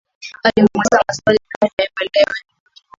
[0.43, 2.43] Alimwuliza maswali ilmradi aelewe